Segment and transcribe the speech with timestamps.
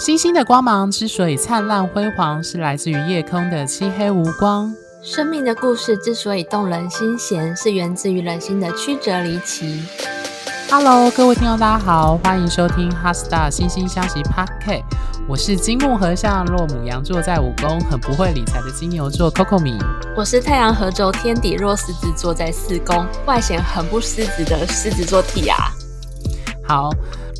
[0.00, 4.74] 星星的光芒之所以灿烂辉煌，是来自于夜空的漆黑无光。
[5.02, 9.82] 生命的故事之所以动人心弦，是源自于人心的曲折离奇。
[10.70, 14.78] Hello，各位听众，大家好，欢迎收听《HeartStar 星星相惜 Podcast》。
[15.28, 19.76] 我是金木合相，落母羊座在五宫，很不会理财的金牛座 Coco 米。
[20.16, 25.56] 我是太阳合轴天底若狮子座在四宫，外显很不狮子的狮子座 Tia。
[26.66, 26.88] 好，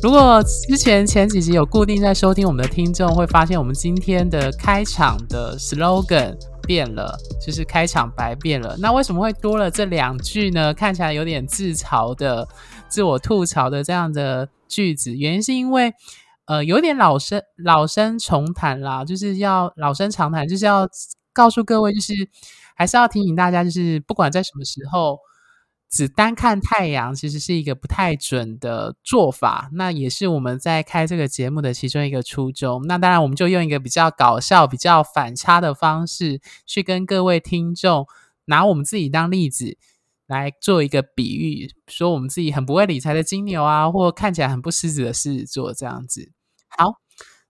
[0.01, 8.75] 如果之前前几集有固定在收听我们的听众，会发现我们今天的开场的 slogan 变了，就是开场白变了。
[8.79, 10.73] 那为什么会多了这两句呢？
[10.73, 12.47] 看起来有点自嘲的、
[12.89, 15.93] 自我吐槽的这样的句子，原因是因为。
[16.45, 20.85] 呃，有点老生老生重谈啦，就是要老生常谈，就是要
[21.31, 22.13] 告诉各位，就是
[22.75, 25.17] 还是要提醒大家，就是不管在什么时候，
[25.91, 29.69] 只单看太阳，其实是一个不太准的做法。
[29.73, 32.81] 那也是我们在开这个节目的其中一个初衷。
[32.87, 38.07] 那当然，我们就用一个比较搞笑、比较反差的方式，去跟各位听众
[38.45, 39.77] 拿我们自己当例子。
[40.27, 46.31] 来做一个比喻，说我们自己很不会理财的金牛啊，或看起来很不狮子的狮子座这样子。
[46.69, 47.01] 好，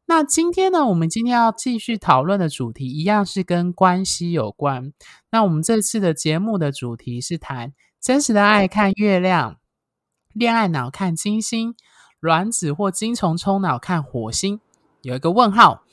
[0.07, 4.93] 那今天呢，我们今天要继续讨论的主题一样是跟关系有关。
[5.29, 9.57] 那我们这次的节目的主题是谈真实的爱看月亮，
[10.33, 11.75] 恋爱脑看金星，
[12.19, 14.59] 卵子或精虫冲脑看火星，
[15.03, 15.83] 有一个问号。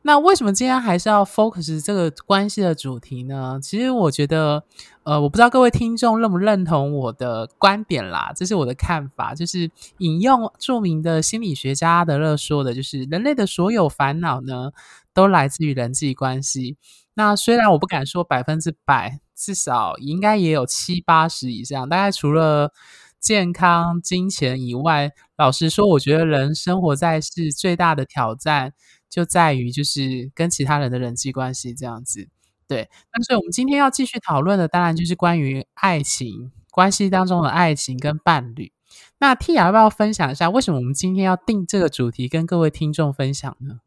[0.00, 3.60] 那为什么今天还是要 focus 这个关系的主题呢？
[3.62, 4.64] 其实我觉得，
[5.02, 14.72] 呃，我不知道各位听众认不认同我的观点啦，这是我的看法，就是引用著名的心理学家阿德勒说的，就是人类的所有烦恼呢，
[15.12, 16.78] 都来自于人际关系。
[17.14, 22.72] 那虽然我不敢说百分之百，至少应该也有七八十以上，大概除了
[23.18, 28.72] 健康、金钱以外，老实说，我觉得人生活在世最大的挑战。
[29.10, 32.28] 就在于就是跟其他人的人际关系这样子，
[32.68, 32.88] 对。
[33.12, 38.70] 那所以我们今天要继续讨论的，当然就是关于爱情关系当中的爱情跟伴侣。
[39.18, 43.80] 那 Tia 要不要分享一下，为什么我们今天要定这个主题跟各位听众分享呢？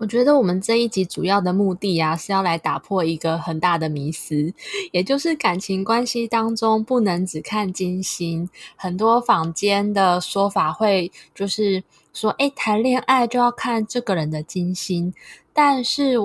[0.00, 4.54] 我觉得我们这一集主要的目的啊，是要来打破一个很大的迷思，
[4.92, 8.48] 也就是感情关系当中不能只看金星。
[8.76, 11.84] 很多坊间的说法会就是。
[12.12, 15.14] 说，诶，谈恋爱就要看这个人的金星，
[15.52, 16.16] 但是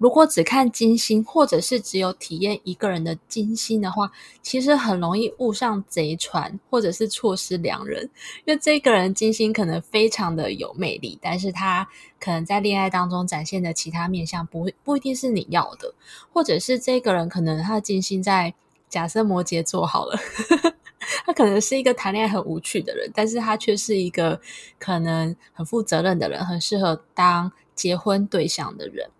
[0.00, 8.02] 如果只看金星，或者是只有体验一个人的金星的话，其实很容易误上贼船，或者是错失良人。
[8.46, 11.86] 因为这个人金星可能非常的有魅力，但是他
[12.18, 15.92] 可能在恋爱当中展现的其他面相不不一定是你要的，
[16.32, 18.54] 或者是这个人可能他的金星在
[18.88, 20.18] 假设摩羯座好了。
[21.26, 24.40] 他可能是一个谈恋爱很无趣的人，但是他却是一个
[24.78, 29.10] 可能很负责任的人，很适合当结婚对象的人。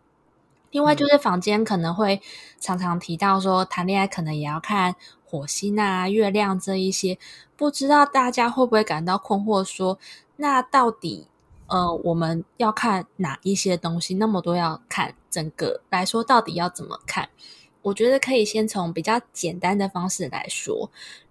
[0.70, 2.20] 另外，就是坊间可能会
[2.60, 4.94] 常常提到说，谈恋爱可能也要看
[5.24, 7.18] 火星啊、月亮这一些。
[7.56, 9.98] 不知道大家会不会感到困惑说，说
[10.36, 11.26] 那到底
[11.66, 14.14] 呃我们要看哪一些东西？
[14.14, 17.28] 那么多要看，整个来说到底要怎么看？
[17.82, 20.90] 我觉得可以先从比较简单的方式来说。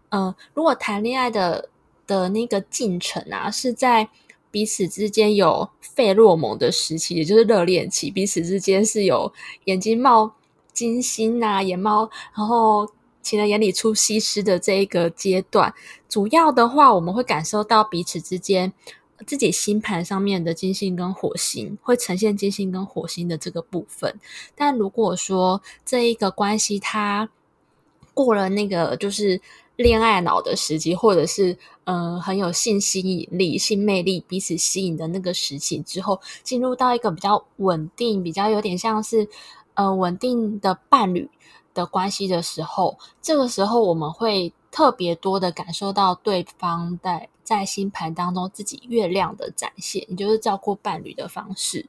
[0.10, 1.70] 嗯、呃，如果谈恋爱的
[2.06, 4.10] 的那个进程啊，是在
[4.52, 9.32] 彼此之间有费洛蒙的时期，也就是热恋期，彼此之间是有
[9.66, 10.34] 眼睛冒
[10.74, 12.90] 金星啊，眼冒，然后
[13.22, 15.74] 情人眼里出西施的这一个阶段，
[16.08, 18.74] 主要的话，我们会感受到彼此之间
[19.28, 24.20] 自己星盘上面的金星跟火星会呈现金星跟火星的这个部分。
[24.56, 27.30] 但如果说这一个关系它
[28.14, 29.42] 过了那个就是。
[29.82, 39.26] 恋爱脑的时期，或者是嗯、很有性吸引力、性魅力、彼此吸引的那个时期之后，进入到一个比较稳定、比较有点像是
[39.76, 41.30] 呃稳定的伴侣
[41.74, 51.88] 的关系的时候，这个时候我们会特别多的感受到对方在在星盘当中自己月亮的展现，也就是照顾伴侣的方式。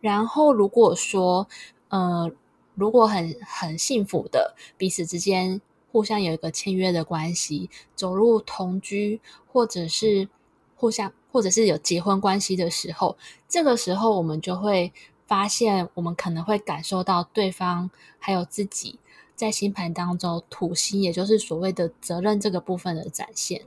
[0.00, 1.46] 然后如果说
[1.90, 2.30] 呃
[2.74, 5.60] 如果很很幸福的彼此之间。
[5.96, 9.18] 互相有一个签约的关系，走入同居，
[9.50, 10.28] 或者是
[10.74, 13.16] 互相，或者是有结婚关系的时候，
[13.48, 14.92] 这个时候我们就会
[15.26, 18.98] 发现，我们可能会感受到对方还有自己
[19.34, 23.62] 在星盘当中土星，也就是所谓的责任这个部分的展现。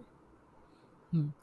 [1.10, 1.34] 嗯。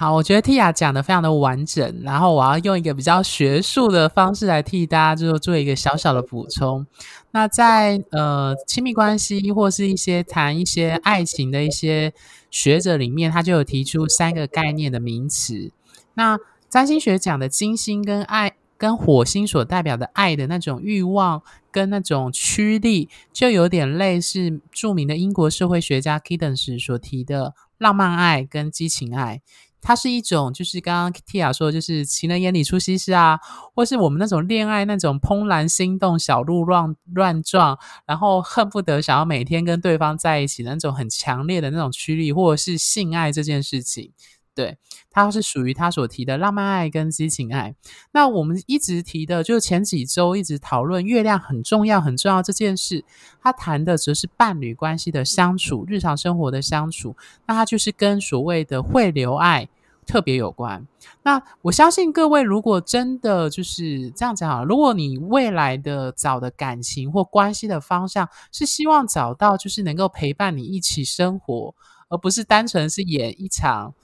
[0.00, 6.86] 好，我觉得 Tia 讲的非常的完整，然后我要用一个比较学术的方式来替大家就做一个小小的补充。
[7.32, 12.12] 那在呃亲密关系或是一些谈一些爱情的一些
[12.48, 15.72] 学者里面，他就有提出三个概念的名词。
[16.14, 21.42] 那占星学讲的金星跟爱跟火星所代表的爱的那种欲望
[21.72, 29.42] 跟那种驱力，就有点类似著名的英国社会学家 Kiddens 所提的浪漫爱跟激情爱。
[29.80, 33.38] 它是一种，就是刚刚 Tia 说，就是情人眼里出西施啊，
[33.74, 44.12] 或是我们那种恋爱那种怦然心动、小鹿乱乱撞，然后恨不得想要每天跟对方在一起的那种很强烈的那种驱力，或者是性爱这件事情。
[44.58, 44.76] 对，
[45.08, 47.76] 它是属于他所提的浪漫爱跟激情爱。
[48.10, 53.04] 那我们一直提的，就是前几周一直讨论月亮很重要、很重要这件事。
[53.40, 57.14] 他谈的则是伴侣关系的相处、日常生活的相处。
[57.46, 59.68] 那它就是跟所谓的会流爱
[60.04, 60.84] 特别有关。
[61.22, 71.72] 那我相信各位，如果真的就是这样讲，如果你未来的找的感情或关系的方向是希望找到就是能够陪伴你一起生活，
[72.08, 73.94] 而不是单纯是演一场。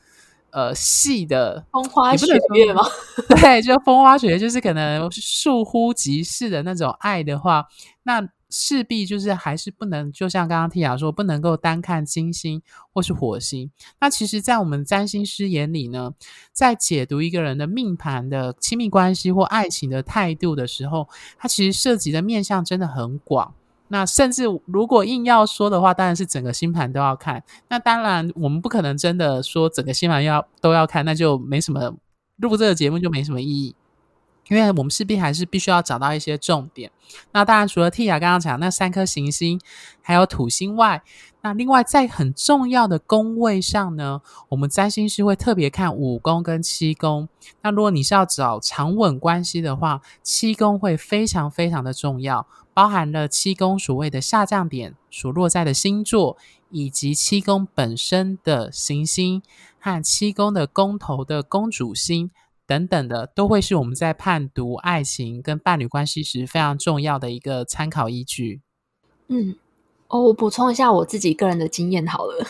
[0.54, 2.80] 呃，细的风花雪月吗？
[3.40, 7.66] 对，就风花雪月，就是可能倏忽即逝的那种爱的话，
[8.04, 12.62] 那势必就是还是不能，就像刚刚 Tia 说，不能够单看金星
[12.92, 13.68] 或是火星。
[14.00, 16.12] 那其实，在我们占星师眼里呢，
[16.52, 23.54] 在解读一个人的命盘的亲密关系或爱情的态度的时候，它其实涉及的面向真的很广。
[23.94, 27.41] 那甚至如果硬要说的话，当然是整个星盘都要看。
[27.69, 31.94] 那当然，我们不可能真的说整个星盘要都要看，那就没什么
[32.38, 33.73] 录这个节目就没什么意义。
[34.49, 36.91] 因为我们势必还是必须要找到一些重点。
[37.32, 39.61] 那当然，除了 Tia 刚刚讲那三颗行星，
[40.02, 41.02] 还有土星外，
[41.43, 47.29] 那另外在很重要的宫位上呢，我们占星师会特别看五宫跟七宫。
[47.62, 56.37] 那如果你是要找长稳关系的话，七宫会非常非常的重要，包含了七宫所谓的下降点所落在的星座，
[56.70, 59.43] 以及七宫本身的行星
[59.79, 62.31] 和七宫的宫头的宫主星。
[62.66, 68.62] 等等的，都会是我们在判读爱情跟伴侣关系时非常重要的一个参考依据。
[69.28, 69.56] 嗯，
[70.08, 72.46] 哦，我补充一下我自己个人的经验好了。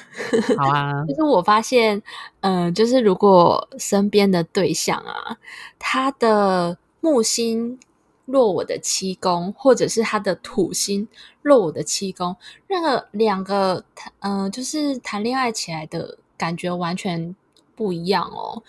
[0.57, 2.03] 好啊， 就是我发现，
[2.41, 5.37] 嗯、呃，就是如果身边的对象啊，
[5.79, 7.79] 他的木星
[8.27, 11.07] 落我的七宫，或者是他的土星
[11.43, 12.37] 落我的七宫，
[12.69, 17.35] 那个两个谈，嗯、呃，就是谈恋爱起来的感觉完全
[17.77, 18.63] 不一样哦。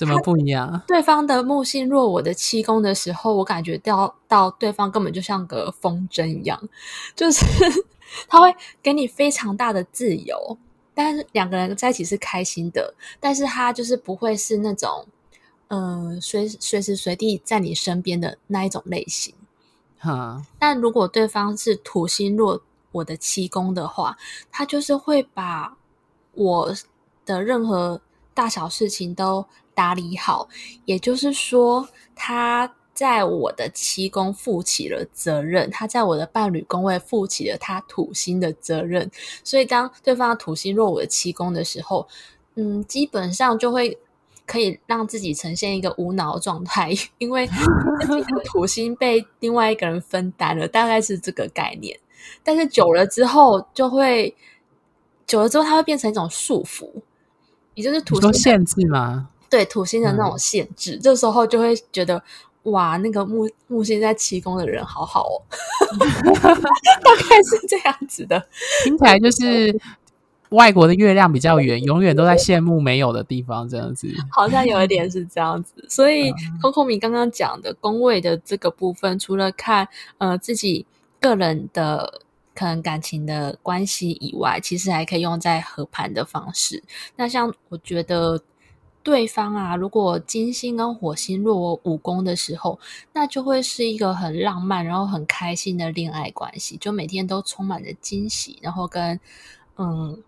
[0.00, 0.80] 怎么不一样？
[0.86, 6.58] 对方的木星若我的七宫的时候，我感觉到到对方根本就像个风筝一样，
[7.14, 7.44] 就是
[8.26, 10.56] 他会给你非常大的自由，
[10.94, 15.06] 但是两个人在一起是开心的，但是他就是不会是那种
[15.68, 19.34] 嗯、呃、随随时随地在你身边的那一种类型。
[19.98, 22.62] 哈，但如果对方是土星落
[22.92, 24.16] 我的七宫的话，
[24.50, 25.76] 他就是会把
[26.32, 26.74] 我
[27.26, 28.00] 的任何
[28.32, 29.44] 大小事情都
[29.74, 30.48] 打理好，
[30.84, 39.10] 也就是说，他在我的七宫负起了责任，他在我的伴侣宫位负起了他土星的责任。
[39.42, 42.06] 所以，当对方的土星落我的七宫的时候，
[42.56, 43.96] 嗯，基本上就会
[44.44, 47.48] 可以让自己呈现一个无脑状态， 因为
[48.44, 51.98] 土星被另外一个人分担了，大概是这个概念。
[52.42, 54.36] 但是久了之后，就会
[55.26, 56.90] 久了之后，它会变成一种束缚，
[57.74, 59.30] 也就是土星限制吗？
[59.50, 62.22] 对土星的那种限制，嗯、这时候就会觉得
[62.64, 65.42] 哇，那个木木星在七宫的人好好哦，
[66.40, 68.40] 大概是这样子的。
[68.84, 69.76] 听起来就是
[70.50, 74.08] 外国的月亮比较圆，永远都在羡慕没有的地方，这样子。
[74.30, 75.84] 好像有一点是这样子。
[75.88, 76.30] 所以
[76.62, 80.86] Coco 米刚刚讲的宫位的这个部分，除了看呃自己
[81.18, 82.20] 个人的
[82.54, 86.82] 可能感情的关系以外，其实还可以用在合盘的方式。
[87.16, 88.40] 那像我觉得。
[89.02, 92.78] 对方啊，如果金星跟火星落我五宫的时候，
[93.14, 99.18] 那就会是一个很浪漫，然后很开心的恋爱关系，就每天都充满着惊喜，然后跟
[99.76, 100.22] 嗯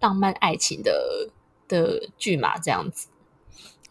[0.00, 1.28] 浪漫爱情的
[1.68, 3.08] 的剧码这样子。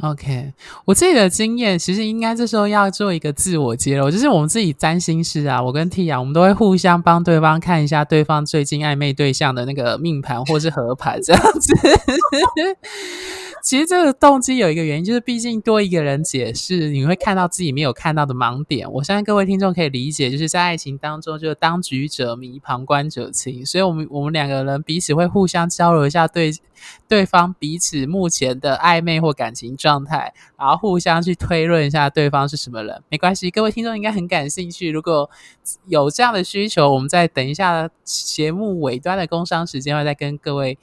[0.01, 0.53] OK，
[0.85, 11.73] 我自己的经验其实应该这时候要做一个自我揭露，就是我们自己占星师啊，我跟 T 啊我们都会互相帮对方看一下对方最近暧昧对象的那个命盘或是合盘这样子。
[13.63, 18.92] 其实这个动机有一个原因，就是毕竟多一个人解释，你会看到自己没有看到的盲点。
[18.92, 23.66] 我相信各位听众可以理解，就是在爱情当中，就当局者迷，旁观者清。
[23.66, 26.51] 所以，我们我们两个人彼此会互相交流一下对
[27.08, 33.04] 对方彼此目前的暧昧或感情状态，然后互相去推论一下对方是什么人。
[33.10, 34.89] 没关系，各位听众应该很感兴趣。
[34.89, 35.30] 如果
[35.88, 40.78] 有这样的需求，我们在等一下节目尾端的工商时间会再跟各位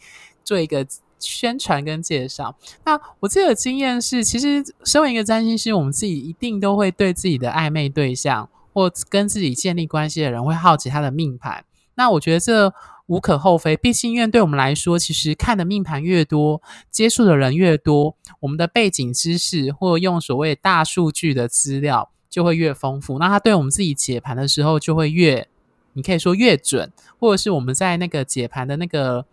[0.45, 0.87] 做一个。
[1.19, 2.57] 宣传跟介绍。
[2.85, 11.65] 那我自己的经验是，其实身为一个占星师，我们自己一定都会对自己的暧昧对象或跟自己建立关系的人会好奇他的命盘。
[11.95, 12.73] 那我觉得这
[13.07, 23.19] 无可厚非，毕竟因为对我们来说，其实看的命盘越多，接触的人越多，我们的背景知识或用所谓大数据的资料就会越丰富。
[23.19, 25.49] 那他对我们自己解盘的时候就会越，
[25.93, 29.25] 你可以说越准，或者是我们在那个解盘的那个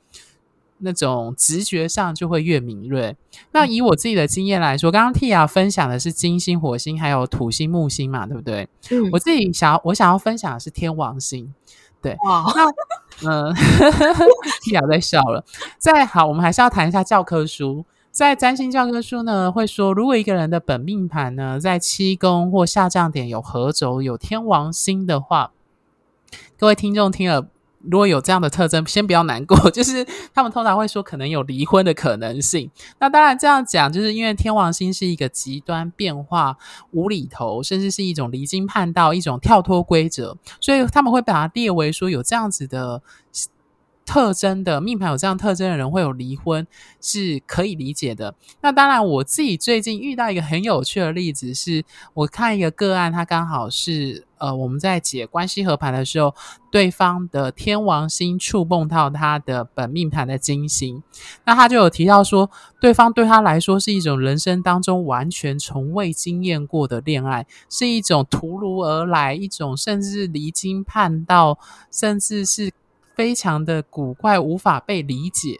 [0.83, 3.15] 那种直觉上就会越敏锐。
[3.51, 8.67] 那以我自己的经验来说，刚刚 Tia 分享的是金星、火星还有土星、木星嘛，对不对？
[8.91, 11.53] 嗯，我自己想要我想要分享的是天王星。
[12.01, 12.45] 对，哇，
[13.21, 13.53] 那嗯
[14.63, 15.43] ，Tia 在笑了。
[15.77, 17.85] 再好，我们还是要谈一下教科书。
[18.11, 25.51] 在占星教科书呢，会说，如果一个人的本命盘呢，在七宫或下降点有合轴、有天王星的话，
[26.57, 27.47] 各位听众听了。
[27.89, 32.69] 如果有这样的特征，先不要难过， 就是他们通常会说可能有离婚的可能性。
[32.99, 36.57] 那当然这样讲，就是因为天王星是一个极端变化、
[36.91, 43.01] 无厘头，甚至是一种离经叛道、一种跳脱规则，所以他们会把它列为说有这样子的。
[44.05, 46.65] 特征的命盘有这样特征的人会有离婚，
[47.01, 48.35] 是可以理解的。
[48.61, 51.83] 那当然，我自己最近遇到一个很有趣的例子是，
[52.13, 56.35] 我看一个个案，他刚好是呃，我们在解关系合盘的时候，
[56.69, 61.01] 对方的天王星触碰到他的本命盘的金星，
[61.45, 71.57] 那他就有提到说，对方对他来说是一种人生当中完全从未经验过的恋爱，是一种突如而来，一种甚至离经叛道，
[71.89, 72.71] 甚至是。
[73.15, 75.59] 非常的古怪，无法被理解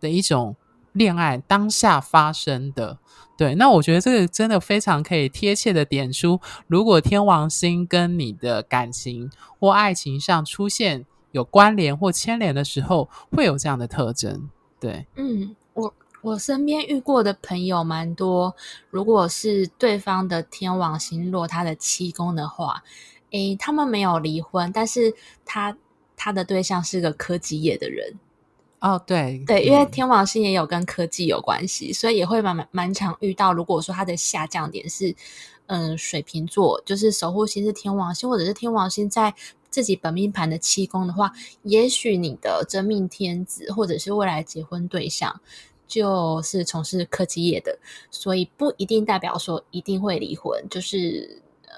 [0.00, 0.56] 的一种
[0.92, 2.98] 恋爱当下发生的。
[3.36, 14.48] 对，那我觉得这个真的非常可以贴切的点出，如果天王星跟你的感情或爱情上出现有关联或牵连的时候，会有这样的特征。
[14.78, 15.92] 对，嗯，我
[16.22, 18.54] 我身边遇过的朋友蛮多，
[18.90, 22.84] 如果是对方的天王星落他的七宫的话，
[23.32, 25.12] 诶，他们没有离婚，但是
[25.44, 25.76] 他。
[26.16, 28.14] 他的对象是个科技业的人
[28.80, 33.50] 哦，对对，因为天王星也有跟科技有关系，嗯、所以也会蛮蛮蛮常遇到。
[33.50, 35.14] 如果说他的下降点是
[35.68, 39.34] 嗯水瓶座，就是守护星是天王星，或者是天王星在
[39.70, 45.40] 自己本命盘的七宫的话，也许你的真命天子或者是未来结婚对象
[45.86, 47.78] 就是从事科技业的，
[48.10, 50.62] 所以不一定代表说一定会离婚。
[50.68, 51.72] 就是呃，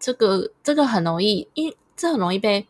[0.00, 2.66] 这个这个很容易，因为这很容易被。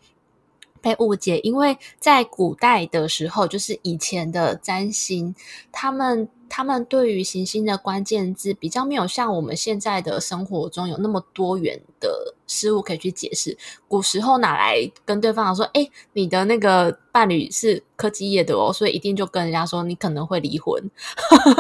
[0.81, 5.35] 被误解，因为在古代的时候，就是以前的占星，
[5.71, 13.57] 他们他们对于行星的关键字比较没有像我们现在的生活中有那么多元的事物可以去解释。
[13.87, 20.83] 古时候哪来跟对方说，哎，你的那个伴侣是科技业的哦，所以一定就跟人家说你可能会离婚。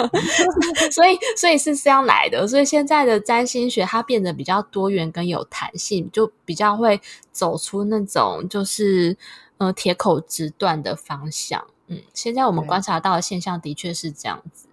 [0.91, 2.47] 所以，所以是这样来的。
[2.47, 9.17] 所以现在的占星学它变得比较多元跟有弹性，就比较会走出那种就是
[9.59, 11.67] 呃铁口直断的方向。
[11.89, 14.69] 嗯，现在我们观察到的现象的确是这样子。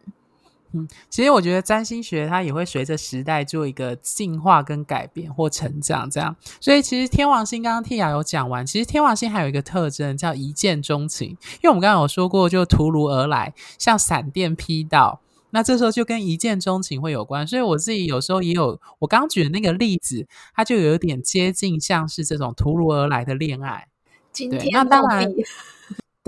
[0.77, 6.35] 嗯，其实我觉得占星学它也会随着时代做一个进化跟改变或成长，这样。
[6.59, 17.47] 所以其实天王星刚刚 Tia 有讲完，其实天王星还有一个特征叫一见钟情，因为我们刚刚有说过，就突如而来，像闪电劈到，那这时候就跟一见钟情会有关。
[17.47, 23.87] 所以我自己有时候也有，我刚举的那个例子，它就有点接近像是这种突如而来的恋爱。
[24.33, 25.33] 今天对，那当然。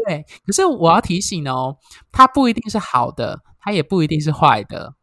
[0.05, 1.77] 对，可是我要提醒哦，
[2.11, 4.93] 它不一定是好的，它也不一定是坏的，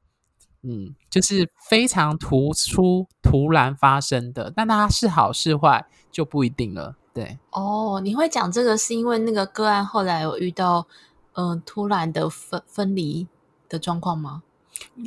[0.63, 6.95] 嗯，就是非常突出、突然发生的，但它是好是坏就不一定了。
[7.13, 10.87] 对，哦，你会讲这个是因为那个个案后来有遇到
[11.35, 13.27] 嗯、呃、突然的分分离
[13.69, 14.43] 的状况吗？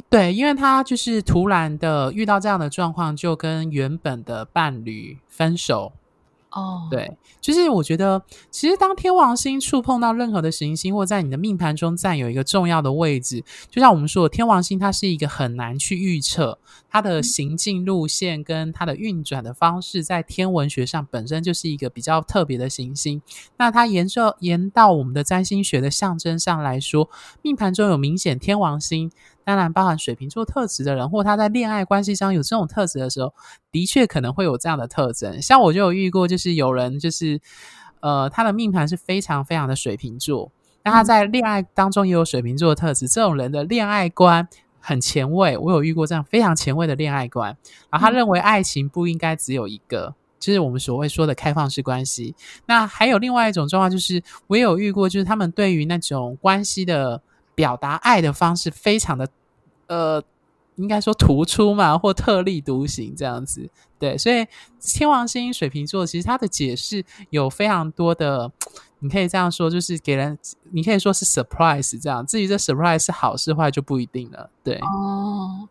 [0.10, 5.94] 对，因为他就是突然的遇到这样的状况，就跟原本的伴侣分手。
[6.58, 6.90] 哦，oh.
[6.90, 16.58] 对，就是我觉得，其实当天王星触碰到任何的行星，或在你的命盘中占有一个重要的位置，就像我们说的，天王星它是一个很难去预测
[16.90, 23.22] 它的行进路线跟它的运转的方式，在天文学上本身就是一个比较特别的行星。
[23.58, 27.10] 那它沿着沿到我们的占星学的象征上来说，
[27.42, 29.12] 命盘中有明显天王星。
[29.48, 33.34] 当然，包含水瓶座特质的人，或他在恋爱关系上有这种特质的时候，
[33.72, 35.42] 的确可能会有这样的特征。
[35.42, 37.40] 像我就有遇过，就是有人就是，
[38.02, 40.52] 呃，他的命盘是非常非常的水瓶座，
[40.84, 43.08] 那他在恋爱当中也有水瓶座的特质。
[43.08, 44.46] 这种人的恋爱观
[44.82, 47.56] 很前卫，我有遇过这样非常前卫的恋爱观。
[47.90, 52.36] 然后他认为爱情不应该只有一个，就是我们所谓说的开放式关系。
[52.66, 57.22] 那还有另外一种状况，就是我也有遇过，就是他们对于那种关系的。
[57.58, 59.28] 表达爱的方式非常的
[59.88, 60.24] 呃。
[60.80, 63.68] 应该说突出嘛，或特立独行这样子，
[63.98, 64.46] 对，所以
[64.80, 68.52] 天王星水瓶座其实它的解释有非常多的，
[69.00, 70.38] 你可以这样说，就是给人，
[70.72, 74.76] 你可以说是 surprise 这样，至于这 surprise 是好是坏就不一定了，对。
[74.76, 75.68] 哦，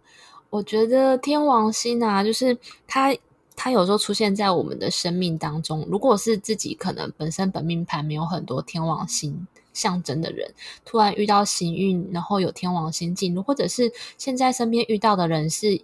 [0.50, 2.58] 我觉得天王星啊，就是
[2.88, 3.14] 它，
[3.56, 9.46] 它有时候出现在我们的生命当中，如果是自己可能本身本命盘没有很多天王星。
[9.76, 10.54] 象征的人
[10.86, 15.82] 突然遇到行运，然后有天王星进入，或者是现在身边遇到的人是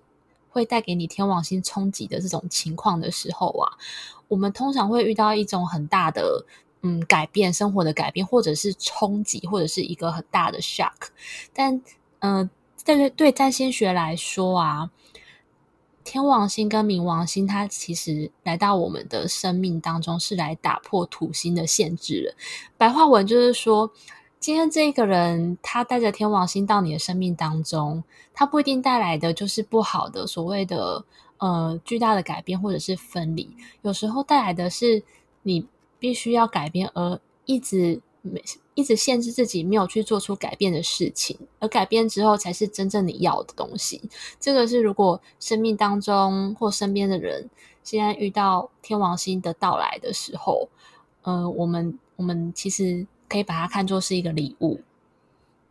[0.49, 3.77] 会带给你天王星冲击的这种情况的时候啊，
[4.29, 6.43] 我们通常会遇到一种很大的
[6.81, 11.11] 嗯改变，生活的改变，或者是冲击，或者是一个很大的 shock。
[11.53, 11.83] 但
[12.21, 12.49] 嗯，
[12.87, 14.91] 对对，占星学来说啊。
[16.05, 22.35] 天王星跟冥王星，它其实来到我们的生命当中，是来打破土星的限制的。
[22.77, 23.91] 白话文就是说，
[24.39, 28.03] 今天这个人他带着天王星到你的生命当中，
[28.35, 31.05] 他不一定带来的就是不好的所谓的
[31.39, 35.03] 呃巨大的改变或者是分离，有时候带来的是
[35.43, 35.67] 你
[35.99, 38.01] 必须要改变而一直。
[38.25, 38.41] 没
[38.75, 44.01] 一直限制自己没有去做出改变的事情，而改变之后才是真正你要的东西。
[44.41, 47.51] 这个是如果生命当中或身边的人
[47.83, 50.69] 现在遇到天王星的到来的时候，
[51.23, 54.81] 呃，我们我们其实可以把它看作是一个礼物。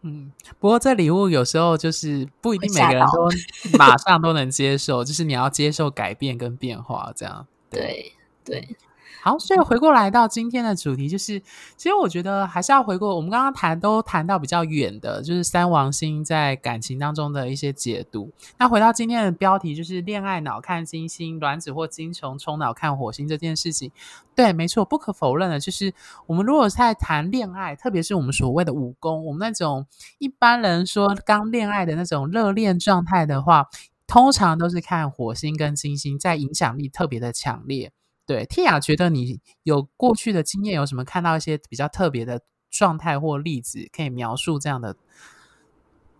[0.01, 3.29] 嗯，不过这礼物有时候就是不一定每个人都
[3.77, 7.47] 马上都能接受，就是你要接受改变跟变化，这样。
[7.69, 8.59] 对对。
[8.61, 8.75] 对
[9.21, 11.39] 好，所以回过来到今天的主题，就是
[11.77, 18.31] 其实我觉得还是要回过我们刚刚谈都谈到比较远的，就是三王星在感情当中的一些解读。
[18.57, 23.91] 那回到今天的标题，就是恋爱脑看金星，卵子或金虫冲脑看火星这件事情。
[24.33, 25.93] 对，没错，不可否认的，就是
[26.25, 29.85] 我们如果在谈恋爱，特别是我们所谓的武功，我们那种
[30.19, 33.67] 一般人说刚恋爱的那种热恋状态的话，
[34.07, 37.91] 通常都是看火星跟金星在影响力特别的强烈。
[38.31, 44.95] 对，Tia 觉得你有过去的经验，有什么看到一些比较特别的状态或例子，可以描述这样的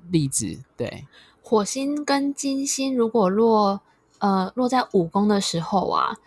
[0.10, 0.62] 例子？
[0.76, 1.08] 对，
[1.42, 3.80] 火星跟金星如果落
[4.20, 6.18] 呃落在五宫的时候啊，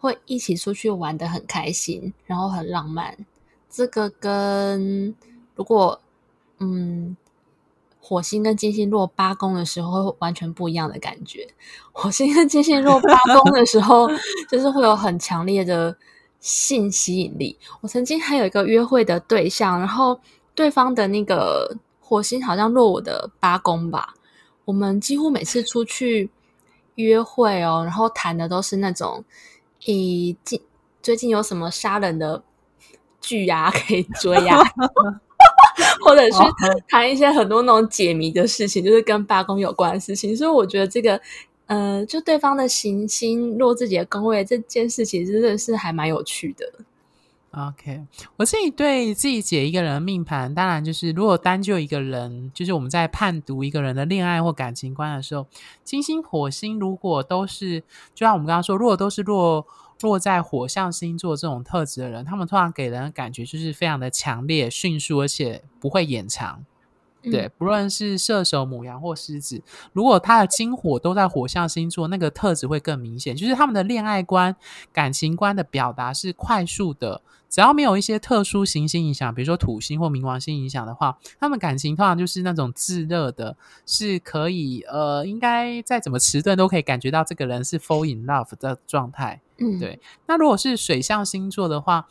[0.00, 3.24] 会一起出去玩得很开心，然后很浪漫。
[3.70, 5.14] 这个跟
[5.54, 6.00] 如果
[6.58, 7.16] 嗯。
[8.04, 11.46] 火星跟金星落八宫的时候，会完全不一样的感觉。
[11.92, 14.08] 火星跟金星落八 宫的时候，
[14.50, 15.96] 就是会有很强烈的
[16.40, 17.56] 性吸引力。
[17.80, 20.20] 我曾经还有一个约会的对象，然后
[20.52, 24.14] 对方的那个火星好像落我的八宫吧。
[24.64, 26.28] 我们几乎每次出去
[26.96, 29.24] 约会哦，然后谈的都是那种，
[29.84, 30.60] 以近
[31.00, 32.42] 最近有什么杀人的
[33.20, 34.60] 剧啊可以追啊。
[36.02, 36.38] 或者是
[36.88, 40.36] 谈一些很多那种解谜的事情，就是跟八宫有关的事情。
[40.36, 41.20] 所以我觉得这个，
[41.66, 46.66] 呃，就对方的行星落自己的宫位这件事情，真的是还蛮有趣的。
[47.52, 48.00] OK，
[48.36, 55.46] 我自己对自己解一个人的命盘，当然就是如果单就一个人，就是我们在判读一个人的恋爱或感情观的时候，
[55.84, 57.80] 金星、火星如果都是，
[58.14, 59.66] 就像我们刚刚说，如果都是落。
[60.02, 66.64] 落在火象星座这种特质的人，他们通常给人的感觉就是非常的强烈、迅速，而且不会掩藏。
[67.22, 69.62] 对，不论是射手、母羊或狮子，
[69.92, 73.36] 如果他的金火都在火象星座，那个特质会更明显。
[73.36, 74.56] 就是他们的恋爱观、
[74.92, 89.42] 感情观的表达是快速的，只要没有一些特殊行星影响，比如说土星或冥王星影响的话，他们感情通常就是那种炙热的，是可以呃，应该再怎么迟钝都可以感觉到这个人是 fall in love 的状态。
[89.58, 90.00] 嗯，对。
[90.26, 92.08] 那如果是水象星座的话，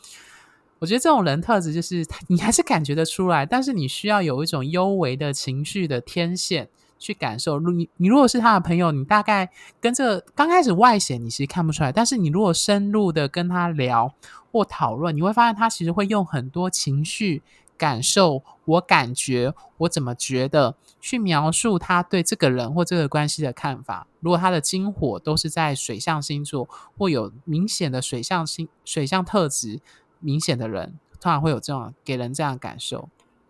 [0.78, 6.68] 我觉得这种人特质就是你还是感觉得出来，但是你需要有一种幽微的情绪的天线
[7.02, 7.58] 去感受。
[7.58, 14.14] 如你你如果是他的朋友，你大概跟这刚开始外显你其实看不出来，但是你如果深入的跟他聊
[14.50, 17.42] 或讨论，你会发现他其实会用很多情绪
[17.76, 24.06] 感受，我感觉我怎么觉得去描述他对这个人或这个关系的看法。
[24.20, 29.80] 如果他的金火都是在水象星座或有明显的水象星水象特质。
[30.24, 33.08] 明显的人通常会有这种给人这样感受。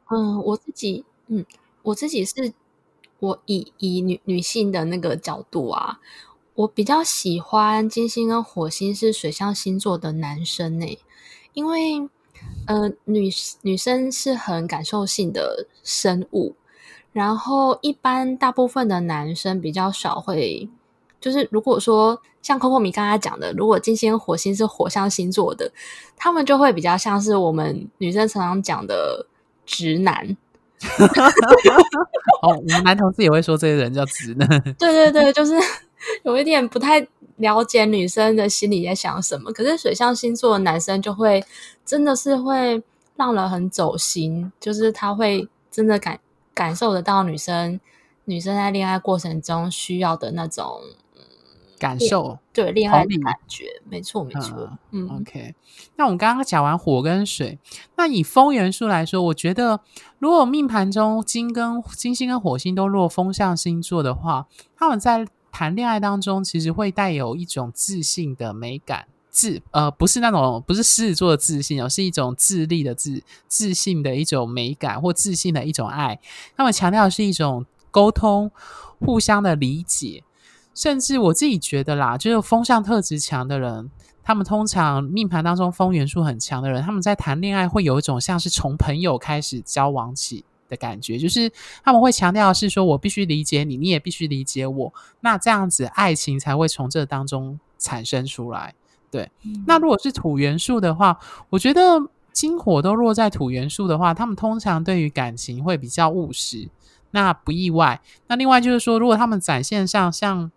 [0.08, 1.44] 嗯，我自己，嗯，
[1.82, 2.54] 我自己是，
[3.22, 6.00] 我以以女女性的那个角度啊，
[6.56, 10.98] 我比较喜欢金星跟火星是水象星座的男生呢，
[11.52, 12.08] 因为，
[12.66, 13.30] 呃，女
[13.60, 16.56] 女生是很感受性的生物，
[17.12, 20.68] 然后一般大部分的男生比较少会。
[21.20, 25.70] 就是如果说像 Coco 米刚才讲的，如果金星火星是火象星座的，
[26.16, 29.24] 他们就会比较像是我们女生常常讲的
[29.64, 30.36] 直男，
[32.42, 34.48] 哦，我们男同事也会说这些人叫直男。
[34.78, 35.54] 对对对，就是
[36.24, 39.52] 有一点不太了解女生的心里在想什么。
[39.52, 41.44] 可是水象星座的男生就会
[41.84, 42.82] 真的是会
[43.16, 46.18] 让人很走心，就是他会真的感
[46.54, 47.80] 感受得到女生
[48.24, 50.80] 女生在恋爱过程中需要的那种。
[51.82, 54.70] 感受对恋爱的感觉，没错没错。
[54.92, 55.52] 嗯，嗯，OK。
[55.96, 57.58] 那我们刚刚讲完火跟水，
[57.96, 59.80] 那以风元素来说，我觉得
[60.20, 76.20] 如果命盘中金跟金星跟火星都落风象星座的话，他们在谈恋爱当中，其实会带有一种自信的美感，自呃不是那种不是狮子座的自信哦，是一种自立的自自信的一种美感或自信的一种爱。
[76.56, 78.52] 他们强调的是一种沟通，
[79.00, 80.22] 互相的理解。
[80.74, 83.90] 甚至我自己觉得啦，就是风向特质强的人，
[84.22, 91.52] 他们通常命盘当中风元素很强的人，他们在谈恋爱会有一种像是从朋友开始交往起的感觉，就是
[91.84, 98.74] 他们会强调的是说，我必须理解你，你也必须理解我，那这样子爱情才会从这当中产生出来。
[99.10, 101.18] 对，嗯、那如果是土元素的话，
[101.50, 102.00] 我觉得
[102.32, 106.70] 金火都落在土元素的话，他们通常对于感情会比较务实，
[107.10, 108.00] 那不意外。
[108.28, 110.50] 那另外就是说，如果他们展现上像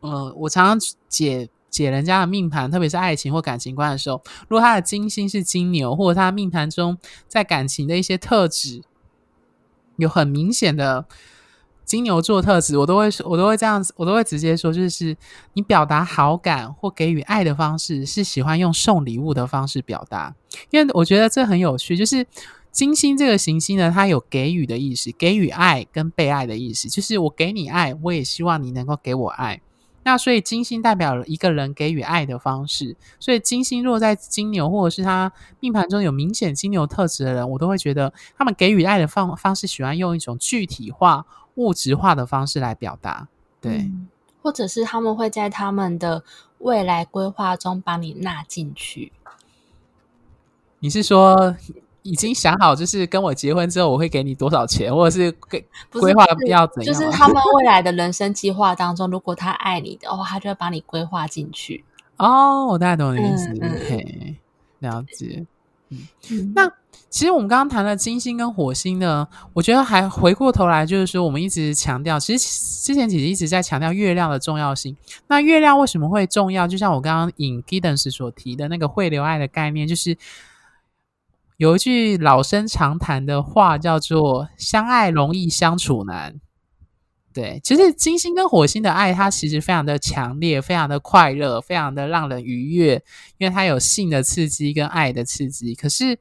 [0.00, 8.82] 呃，我常常解解人家的命盘，特别是爱情或感情观的时候，如果他的金星是金牛，或者他的命盘中在感情的一些特质
[9.96, 11.04] 有很明显的
[11.84, 15.16] 金牛座特质，我都会我都会这样子，我都会直接说，就是
[15.54, 20.34] 你表达好感或给予爱的方式是喜欢用送礼物的方式表达，
[20.70, 22.26] 因为我觉得这很有趣，就是
[22.70, 29.60] 金星这个行星呢，它有给予的意思，给予爱跟被爱的意思，就是我给你爱，我也希望你能够给我爱。
[30.10, 43.28] 那所以金星代表了一个人给予爱的方式，所以金星落在金牛，或者是他命盘中有明显金牛特质的人，我都会觉得他们给予爱的方方式喜欢用一种具体化、物质化的方式来表达，
[43.60, 44.08] 对、嗯，
[44.42, 46.24] 或者是他们会在他们的
[46.60, 49.12] 未来规划中把你纳进去。
[50.78, 51.54] 你是说？
[52.08, 56.94] 已经想好，就是跟我结婚之后，我会给你多少钱，或者是规规划的要怎样？
[56.94, 61.84] 就是他们未来的人生计划当中，如果他爱你的话，他就会把你规划进去。
[62.16, 63.52] 哦，我大概懂你的意思。
[64.78, 65.44] 了解。
[65.90, 65.98] 嗯，
[66.30, 66.66] 嗯，那
[67.10, 74.96] 其实我们刚刚谈了金星跟火星呢，我觉得还回过头来，就是说我们一直强调，其实之前姐姐一直在强调月亮的重要性。
[75.26, 76.66] 那月亮为什么会重要？
[76.66, 80.16] 就像我刚刚引 Giddens 所提的那个汇流爱的概念，就是。
[81.58, 86.40] 有一句老生常谈的话，叫做“相爱容易相处难”。
[87.34, 93.02] 对，其实金星跟火星的爱，它其实非常的强烈，非常的快乐，非常的让人愉悦，
[93.38, 95.74] 因为它有性的刺激跟爱的刺激。
[95.74, 96.20] 可是，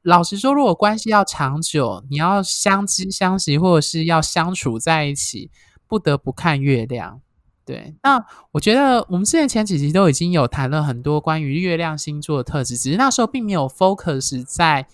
[0.00, 5.50] 老实说，如果关系要长久，你要相知相惜，或者是要相处在一起，
[5.86, 7.20] 不得不看月亮。
[7.64, 14.84] 对，那我觉得我们之前前几集都已经有谈了很多关于月亮星座的特质，只是那时候并没有 focus 在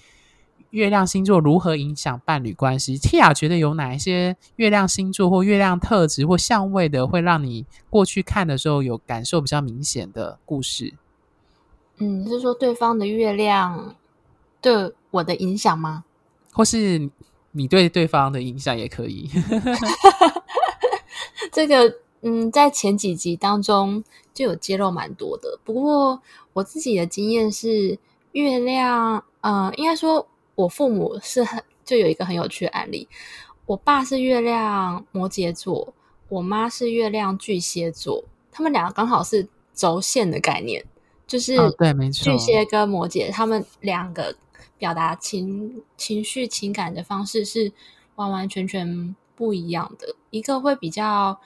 [0.70, 2.98] 月亮星座如何影响伴侣关系。
[2.98, 10.92] Tia 觉得有哪一些月亮星座或月亮特质或相位的，会让你过去看的时候有感受比较明显的故事？
[11.96, 13.96] 嗯，是说对方的月亮
[14.60, 16.04] 对我的影响吗？
[16.52, 17.08] 或是
[17.52, 19.30] 你对对方的影响也可以。
[21.50, 21.90] 这个。
[22.20, 24.02] 嗯，在前几集当中
[24.34, 25.58] 就有揭露蛮多的。
[25.62, 26.20] 不过
[26.52, 27.96] 我自己的经验是，
[28.32, 30.26] 月亮，呃，应该说
[30.56, 33.06] 我父母是很就有一个很有趣的案例。
[33.66, 35.94] 我爸是月亮摩羯座，
[36.28, 40.84] 我妈是月亮巨蟹座，他们两个刚好是轴线的概念，
[41.24, 44.34] 就是对，没错，巨蟹跟摩羯，他们两个
[44.76, 47.70] 表达情情绪情感的方式是
[48.16, 51.38] 完完全全不一样的，一个会比较。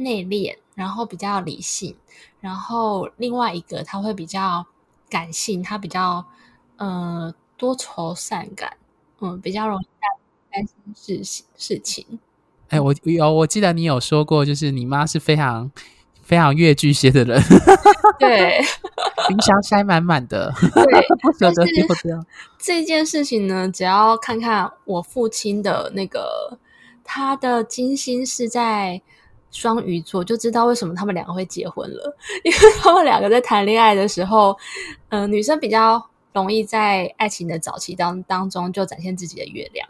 [0.00, 1.94] 内敛，然后比较理性，
[2.40, 4.66] 然后另外一个他会比较
[5.10, 6.24] 感性，他比较
[6.78, 8.76] 呃多愁善感，
[9.20, 9.86] 嗯，比较容易
[10.50, 12.18] 担心事事情。
[12.68, 15.70] 哎，我有我记得你有说过，就是你妈是非常
[16.22, 17.42] 非常越巨蟹的人，
[18.18, 18.58] 对，
[19.28, 22.24] 冰箱塞满满的，对， 不舍得丢掉。
[22.58, 26.58] 这件事情呢，只要看看我父亲的那个，
[27.04, 29.02] 他的金星是在。
[29.50, 34.56] 双鱼座就知道为什么他们两个会结婚了， 因为他们两个在谈恋爱的时候，
[35.08, 39.88] 嗯、女生比较容易在爱情的早期当当中就展现自己的月亮，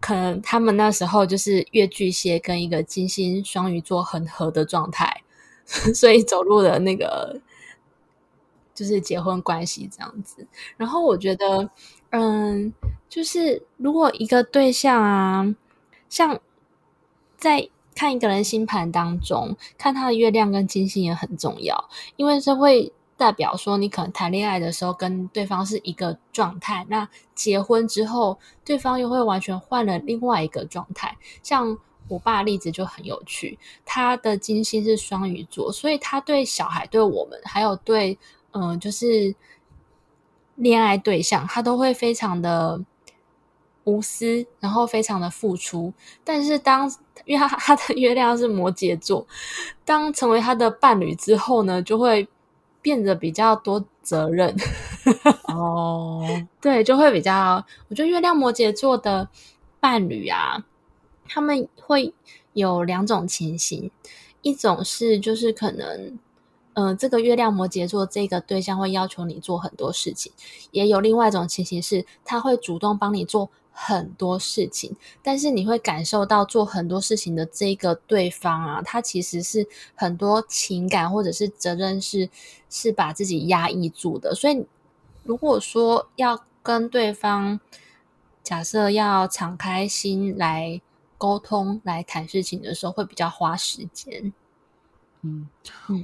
[0.00, 5.22] 可能他们那时候就是月巨蟹跟一个金星双鱼座很合的状态，
[5.94, 7.40] 所以走入了那个
[8.72, 10.46] 就是结婚关系这样子。
[10.76, 11.68] 然后我觉得
[12.10, 12.72] 嗯，
[13.08, 15.54] 就是如果一个对象啊，
[16.08, 16.40] 像
[17.36, 31.16] 在看一个人星盘当中，看他的月亮跟金星也很重要，因为这会代表说你可能谈恋爱的时候跟对方是一个状态，那结婚之后，对方又会完全换了另外一个状态。
[31.42, 38.18] 像我爸例子就很有趣，他的金星是双鱼座，所以他对小孩、对我们，还有对
[38.52, 39.34] 嗯、就是。
[40.56, 42.78] 恋爱对象，他都会非常的
[43.84, 45.92] 无私，然后非常的付出。
[46.24, 46.90] 但是当
[47.24, 49.26] 因为他他的月亮是摩羯座，
[49.84, 52.28] 当成为他的伴侣之后呢，就会
[52.82, 54.54] 变得比较多责任。
[55.44, 56.24] 哦，
[56.60, 57.64] 对，就会比较。
[57.88, 59.28] 我觉得月亮摩羯座的
[59.78, 60.64] 伴侣啊，
[61.28, 62.14] 他们会
[62.52, 63.90] 有两种情形，
[64.42, 66.18] 一种是就是可能。
[66.74, 70.32] 嗯、呃，这个月亮摩羯座这个对象会要求你做很多事情，
[70.70, 73.50] 也有另外一种情形是，他会主动帮你做
[73.82, 82.28] 很多事情，但是你会感受到做很多事情的这个对方啊，他其实是很多情感或者是责任是
[82.68, 84.66] 是把自己压抑住的，所以
[85.24, 87.58] 如果说要跟对方
[88.42, 90.78] 假设要敞开心来
[91.16, 94.30] 沟通来谈事情的时候，会比较花时间。
[95.22, 95.48] 嗯，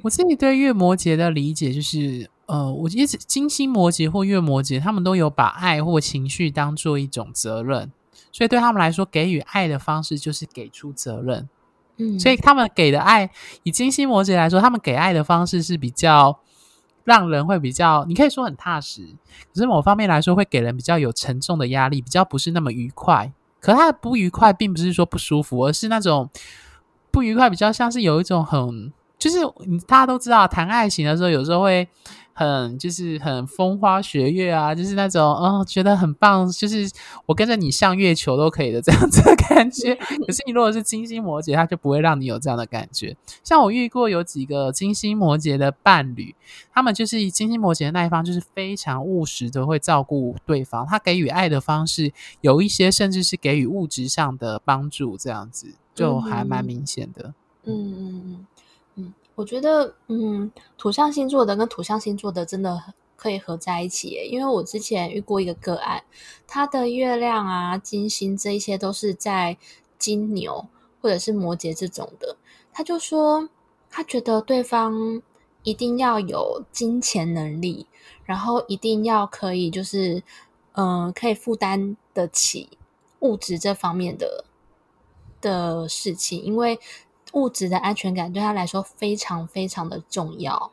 [0.03, 7.91] 我自己对月摩羯的理解就是，呃，我一直金星摩羯或月摩羯，他们都有把爱或情绪当做一种责任，
[8.31, 11.49] 所以对他们来说，给予爱的方式就是给出责任。
[11.97, 13.29] 嗯，所以他们给的爱，
[13.65, 16.39] 以金星摩羯来说，他们给爱的方式是比较
[17.03, 19.03] 让人会比较，你可以说很踏实，
[19.53, 23.33] 可是某方面来说，会给人比较有沉重的压力，比较不是那么愉快。
[23.61, 26.31] 可他的不愉快，并不是说不舒服，而是那种
[27.11, 28.93] 不愉快，比较像是有一种很。
[29.19, 29.39] 就是
[29.89, 31.89] 大家都知道，谈爱情的时候，有时候会
[32.39, 36.87] 很就是很风花雪月啊，就是那种哦，觉得很棒，就是
[37.25, 39.95] 我跟着你上月球都可以的 这样子的感觉。
[39.95, 43.17] 可是你如果是金星摩羯，他就不会让你有这样的感觉。
[43.43, 46.35] 像我遇过有几个金星摩羯的伴侣，
[46.75, 57.33] 他们就是金星摩羯的那一方，就是非常务实的会照顾对方，他给予爱的方式有一些甚至是给予物质上的帮助，这样子就还蛮明显的。
[57.65, 58.23] 嗯嗯嗯。
[58.27, 58.47] 嗯
[59.37, 62.83] 我觉得，嗯，土象星座的跟土象星座的真的
[63.17, 66.03] 可以合在一起，因为我之前遇过一个个案，
[66.47, 69.59] 他的月亮啊、金星这一些都是在
[69.99, 70.67] 金牛
[71.03, 72.39] 或者是摩羯这种的，
[72.73, 73.51] 他就说
[73.91, 75.21] 他觉得对方
[75.63, 77.87] 一定要有金钱能力，
[78.25, 80.23] 然后一定要可以就是，
[80.73, 82.79] 嗯、可以负担得起
[83.21, 84.47] 物质这方面的
[85.43, 86.81] 的事情，因为。
[87.37, 90.73] 物质的安全感对他来说非常非常的重要，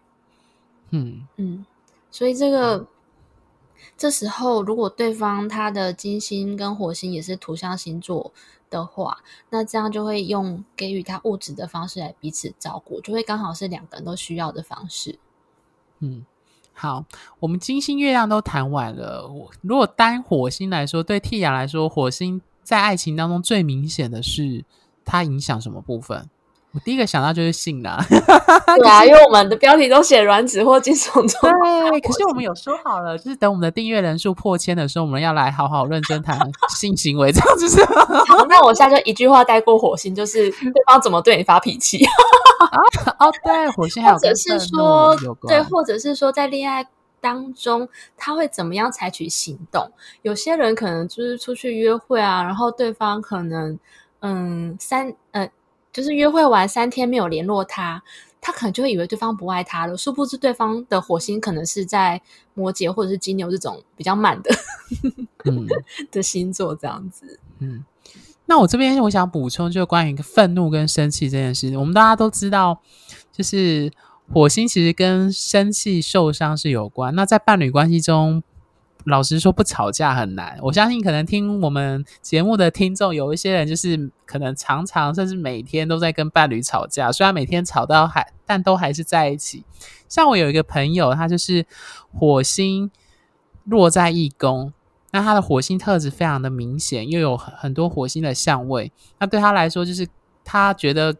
[0.92, 1.66] 嗯嗯，
[2.10, 2.88] 所以这个、嗯、
[3.98, 8.32] 这时候如果对方他的金星跟火星也是土象星座
[8.70, 9.18] 的话，
[9.50, 15.20] 那这样就会用给予他物质的方式来彼此照顾，就会刚好是两个人都需要的方式。
[16.00, 16.26] 嗯，
[16.72, 17.04] 好，
[17.42, 19.28] 我们金星、月亮都谈完了。
[19.28, 24.64] 我如果单火星来说，对 Tia 来说，火星在爱情当中最明显的是
[25.04, 26.30] 它影响什么部分？
[26.74, 31.22] 我第一个想到就是性啦， 对啊，因为我们的标题都写卵子或精虫。
[31.22, 36.36] 对，可是我们有说好了，就是等我们的订阅人数破千的时候，我们要来好好认真谈
[36.70, 38.04] 性行为， 这样子是吗？
[38.28, 42.04] 好，那我现在就一句话带过火星，就是对方怎么对你发脾气。
[43.20, 45.16] 哦，对，火星还有，或者是说，
[45.48, 46.84] 对，或者是说在恋爱
[47.22, 49.92] 当中他会怎么样采取行动？
[50.24, 53.78] 有些人可能就是出去约会啊，然后对方可能
[54.22, 55.48] 嗯三呃。
[55.94, 58.04] 就是约会完三天没有联络他，
[58.42, 59.96] 他可能就会以为对方不爱他了。
[59.96, 62.20] 殊不知对方的火星可能是在
[62.56, 64.50] 摩羯或者是金牛这种比较慢的，
[65.46, 65.68] 嗯、
[66.12, 67.40] 的星座这样子。
[67.60, 67.86] 嗯，
[68.48, 72.82] 那我这边我想补充，就关于愤怒跟生气这件事，我们大家都知道，
[73.32, 73.92] 就是
[74.34, 77.14] 火星其实跟生气、受伤是有关。
[77.14, 78.42] 那在伴侣关系中，
[79.06, 80.58] 老实说，不吵架很难。
[80.62, 87.12] 我相信，可能听我们节目的听众有一些人，就是可能常常甚至每天都在跟伴侣吵架。
[87.12, 89.64] 虽然每天吵到还，但都还是在一起。
[90.08, 91.66] 像我有一个朋友，他就是
[92.14, 92.90] 火星
[93.66, 94.72] 落在一宫，
[95.12, 98.92] 那他的火星特质非常的明显，又有很很多火星的相位。
[99.20, 100.08] 那对他来说，就是
[100.44, 101.16] 他觉得。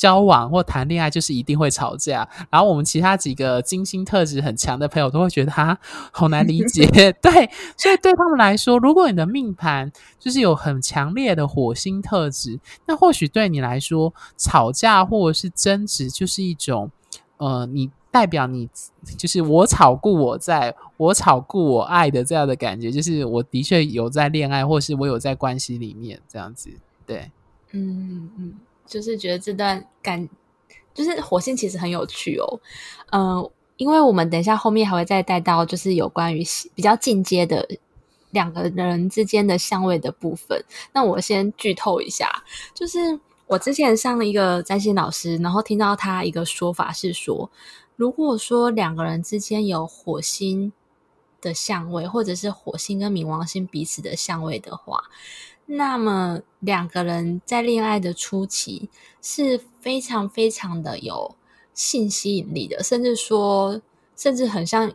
[0.00, 5.78] 交往或谈恋爱就是一定会吵架，然后我们其他几个金星特质很强的朋友都会觉得他
[6.10, 6.86] 好难理 解，
[7.20, 16.90] 对，所以对他们来说，如果你的命盘就是有很强烈的火星特质，那或许对你来说，吵架或者是争执就是一种，
[17.36, 18.70] 呃，你代表你
[19.18, 26.70] 就是我吵故我在，我吵故我爱的这样的感觉，就是我的确有在恋爱，或是我有在关系里面这样子。
[27.04, 27.30] 对，
[27.72, 28.54] 嗯嗯，
[28.90, 30.28] 就是觉得这段感，
[30.92, 32.60] 就是火星其实很有趣哦。
[33.12, 37.66] 嗯、呃，因为我们等一下后面还会再带到，就是有关于比较进阶的
[38.32, 40.64] 两个人之间的相位的部分。
[40.92, 42.28] 那我先剧透一下，
[42.74, 42.98] 就是
[43.46, 47.50] 我之前上了一个占星老师，然后听到他一个说法是说。
[47.94, 50.72] 如果说两个人之间有火星
[51.40, 55.02] 的相位，或者是火星跟冥王星彼此的相位的话，
[55.72, 58.90] 那么两个人在恋爱的初期
[59.22, 61.36] 是非常非常的有
[61.72, 63.80] 性吸引力的，甚至说，
[64.16, 64.92] 甚至很像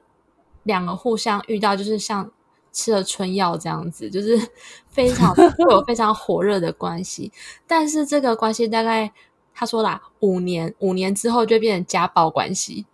[0.63, 2.29] 两个互相遇到，就是像
[2.73, 4.49] 吃了春药这样子，就是
[4.91, 7.31] 非常会有非常火热的关系。
[7.65, 9.13] 但是这个关系大概
[9.53, 12.85] 他说啦，五年五年之后就变成家暴关系。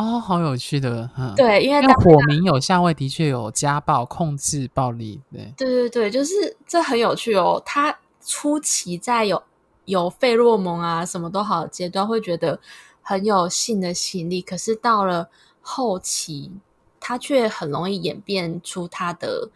[0.00, 7.62] 哦，好有趣的，嗯，对，因为火明有相位，的确有家暴、控制、暴力，对，对对对，就是这很有趣哦。
[7.66, 9.42] 他初期在有
[9.84, 12.58] 有费洛蒙啊，什么都好的阶段，会觉得
[13.02, 15.28] 很有性的吸引力，可是到了
[15.60, 16.50] 后期，
[16.98, 19.50] 他却很容易演变出他的。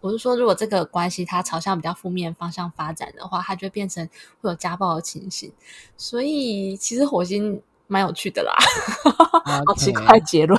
[0.00, 4.08] 我是说，如果这个关系它朝向比较负面方向发展的话，它就会变成
[4.40, 5.52] 会有家暴的情形。
[5.98, 7.60] 所以，其实火星。
[7.92, 8.54] 蛮有趣的啦.
[9.66, 10.58] 好奇怪结论。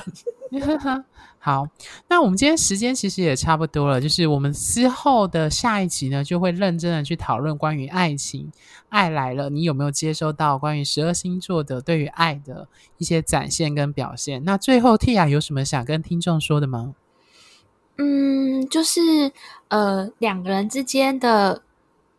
[1.38, 1.68] 好，
[2.08, 8.50] 那我们今天时间其实也差不多了，就是我们之后的下一集呢，就会认真的去讨论关于爱情，
[8.88, 12.66] 爱来了，你有没有接收到关于十二星座的对于爱的
[12.96, 14.42] 一些展现跟表现？
[14.44, 16.94] 那最后 Tia 有什么想跟听众说的吗？
[17.98, 19.00] 嗯，就是
[19.68, 21.62] 呃，两个人之间的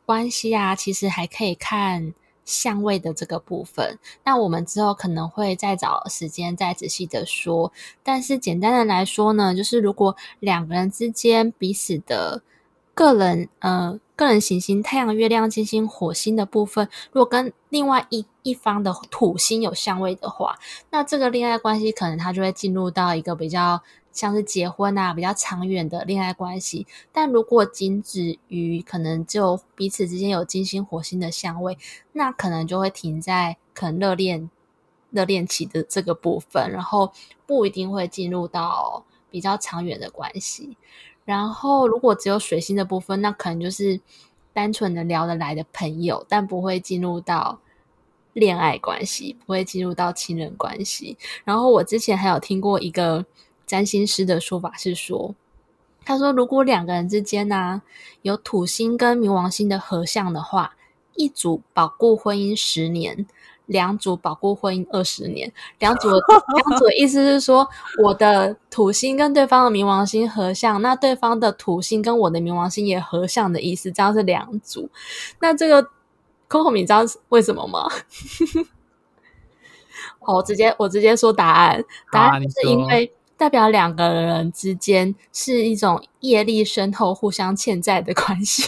[0.06, 2.13] 关系啊，其实还可以看。
[2.45, 7.73] 相位的这个部分，那我们之后可能会再找时间再仔细的说。
[8.03, 12.43] 但是简单的来说呢，就是如果两个人之间彼此的
[12.93, 20.55] 个人，呃，个人行星太阳、月亮、金星、火星的部分，如果跟另外一一方的土星有相位的话，
[20.91, 23.81] 那这个恋爱关系可能它就会进入到一个比较。
[24.15, 31.78] 像是结婚啊，比较长远的恋爱关系，但如果仅止于可能就彼此之间有金星、火星的相位，
[32.13, 34.49] 那可能就会停在可能热恋、
[35.12, 37.12] 热恋期的这个部分，然后
[37.45, 40.78] 不一定会进入到比较长远的关系。
[41.25, 43.99] 然后如果只有水星的部分，那可能就是
[44.54, 47.60] 单纯的聊得来的朋友，但不会进入到
[48.32, 51.17] 恋爱关系，不会进入到亲人关系。
[51.43, 53.25] 然后我之前还有听过一个。
[53.65, 55.34] 占星师的说法是说，
[56.04, 57.82] 他说如果两个人之间呢、啊、
[58.21, 60.75] 有土星跟冥王星的合相的话，
[61.15, 63.25] 一组保固婚姻十年，
[63.65, 65.51] 两组保固婚姻二十年。
[65.80, 67.67] 两组两组的意思是说，
[68.04, 74.89] 我的土星跟对方的冥王星合相，那对方的土星跟我的冥王星也合相的意思，这样是两组。
[75.39, 75.89] 那这个
[76.47, 77.89] Coco，你知道为什么吗？
[80.21, 83.12] 好，我直接我直接说答案，答案是因为。
[83.37, 88.63] 代表两个人之间是一种业力深厚、互相欠债的关系，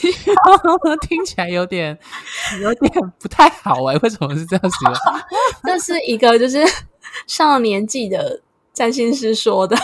[1.07, 1.97] 听起来有点
[2.61, 4.77] 有点不太好哎、欸，为什么是这样子？
[5.63, 6.65] 这是一个就是
[7.27, 8.41] 上了年纪的
[8.73, 9.77] 占星师说的。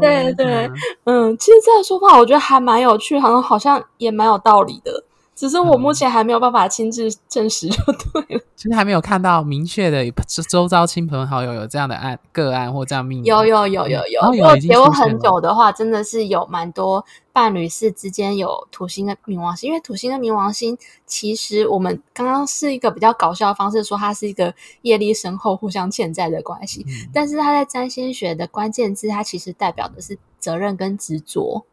[0.00, 0.70] 对对，
[1.04, 5.04] 嗯，其实这个说法我觉得还蛮有趣，好像好像也蛮有道理的。
[5.38, 7.76] 只是我目前还没有办法亲自证实，就
[8.12, 8.42] 对了。
[8.56, 10.04] 其实还没有看到明确的
[10.50, 13.22] 周遭亲朋好友有这样的案个案或这样命。
[13.24, 19.68] 有有有有有，如果结婚很久的话，真的是有蛮多伴侣是之间有土星跟冥王星。
[19.68, 26.84] 因为土星跟冥王星，其实我们刚刚是一个比较搞笑的方式说，它是一个业力深厚、互相欠债的关系。
[26.88, 31.64] 嗯、但是它在占星学的关键字，它其实代表的是责任跟执着。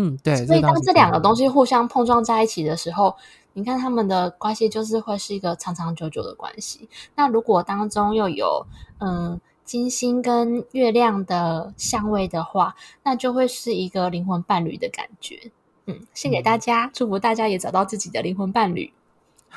[0.00, 0.46] 嗯，对。
[0.46, 3.16] 所以当这两个东西互相碰撞在一起的时候，
[3.54, 6.88] 你看他们的关系就是会是一个长长久久的关系。
[7.16, 8.64] 那如果当中又有
[9.00, 15.50] 嗯金星跟月亮的相位的话，那就会是一个灵魂伴侣的感觉。
[15.86, 18.92] 嗯，献给大家，嗯、祝福大家也找到自己的灵魂伴侣。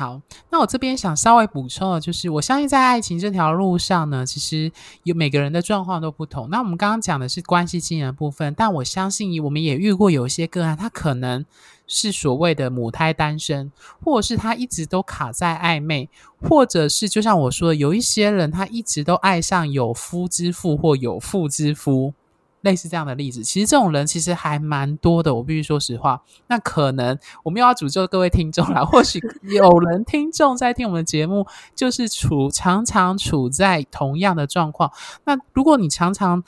[0.02, 4.72] 好，那我这边想稍微补充的，就是我相信在爱情这条路上呢，其实
[5.04, 6.50] 有每个人的状况都不同。
[6.50, 11.46] 那我们刚刚讲的是关系经营的部分，但我相信我们也遇过有一些个案，他可能
[11.86, 13.72] 是所谓的母胎单身，
[14.04, 16.10] 或者是他一直都卡在暧昧，
[16.50, 22.16] 或者是就像我说的，有一些人他一直都爱上有夫之妇或有妇之夫。
[22.62, 25.34] 类似这样的例子，其实这种人其实还蛮多的。
[25.36, 28.86] 我必须说实话，那可能我们又要诅咒各位听众了。
[28.88, 31.46] 或许有人听众在听我们的节目，
[31.76, 34.92] 就是处常常处在同样的状况。
[35.26, 36.44] 那如果你常常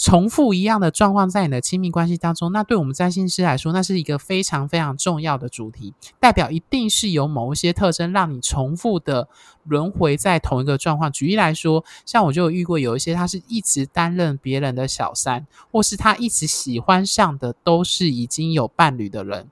[0.00, 9.28] 重复一样的状况在你的亲密关系当中，那对我们占星师来说，那是一个非常非常重要的主题，代表一定是有某一些特征让你重复的
[9.64, 11.12] 轮回在同一个状况。
[11.12, 19.48] 举例来说，像我就有遇过有一些，他是一直担任别人的小三，或是他一直喜欢上的都是已经有伴侣的人。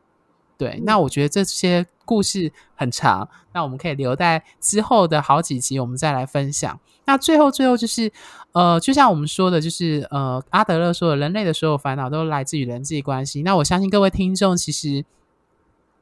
[0.56, 6.80] 对，那我觉得这些故事很长，那我们可以留在之后的好几集，我们再来分享。
[7.08, 8.12] 那最后，最后就是，
[8.52, 13.40] 呃，就像我们说的，就是呃，阿德勒说的，人类的所有烦恼都来自于人际关系。
[13.40, 15.06] 那我相信各位听众其实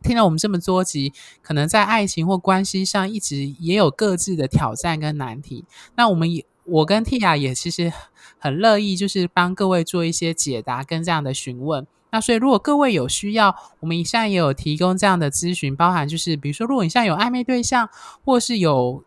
[0.03, 5.65] 听了我们这么多集，可能在爱情或关系上一直也有各自的挑战跟难题。
[5.95, 7.93] 那我们也，我跟 Tia 也其实
[8.41, 11.87] 很乐意，就是帮各位做一些解答跟这样的询问。
[12.11, 17.89] 那所以，如果各位有需要，我们以上也有提供这样的咨询，包含就是比如说，如果你现在有暧昧对象，
[18.25, 19.05] 或是有。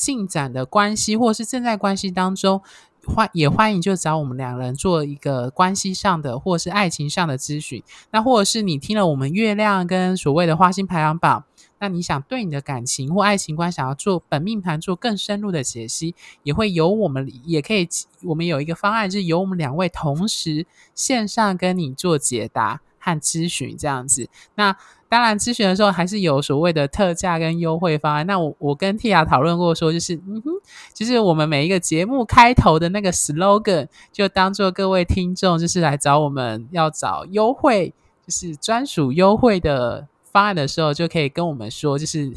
[0.00, 2.62] 进展的关系，或是正在关系当中，
[3.06, 7.82] 欢也欢迎就找我们两人做一个关系上的，或是爱情上的咨询。
[8.10, 11.44] 那或者是你听了我们月亮跟所谓的花心排行榜，
[11.78, 17.86] 那你想对你的感情或爱情观想要做本命盘做更深入的解析，也会由我们也可以，
[18.22, 24.30] 我们有一个方案，就是由我们两位同时线上跟你做解答和咨询这样子。
[24.54, 24.74] 那
[25.10, 28.24] 当然，咨询的时候还是有所谓的特价跟优惠方案。
[28.28, 30.52] 那我我跟 Tia 讨论过，说就是，嗯哼，
[30.94, 37.92] 就是我们每一个节目开头的那个 slogan，就当做各位听众就是来找我们要找优惠，
[38.24, 42.32] 就是专属优惠的方案的时候，就可以跟我们说，就是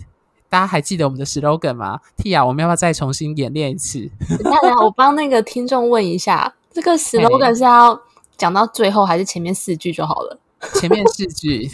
[0.49, 4.09] 大家还记得我们的 slogan 吗？Tia，我们要不要再重新演练一次？
[4.43, 8.01] 等下，我帮那个听众问一下，这个 slogan 是要
[8.35, 10.39] 讲到最后，还是前面四句就好了？
[10.75, 11.67] 前面四句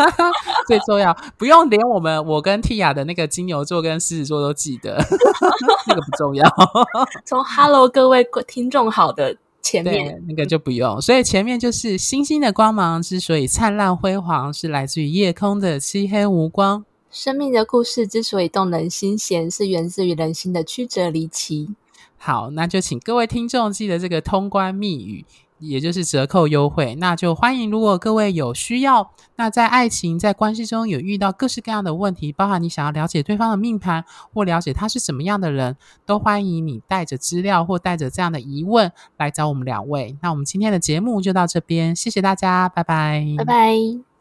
[0.66, 4.96] 最重要，不用连我们我跟 Tia 的那个金牛座跟狮子座都记得，
[5.86, 6.48] 那个不重要。
[7.24, 16.84] 从 Hello 各位听众好的前面那个就不用，所以前面就是星星的光芒之所以灿烂辉煌，是来自于夜空的漆黑无光。
[17.10, 21.70] 生命的故事之所以动人心弦，是源自于人心的曲折离奇。
[22.16, 25.24] 好，那就请各位听众记得这个通关密语。
[25.62, 27.70] 也就是折扣优惠，那就欢迎。
[27.70, 34.04] 如果各位有需要，那在爱情、在关系中有遇到各式各样的问题，包含你想要了解对方的命盘，
[34.34, 40.16] 或了解他是什么样的人，都欢迎你带着资料或带着这样的疑问来找我们两位。
[40.20, 44.11] 那我们今天的节目就到这边，谢谢大家，拜拜，拜拜。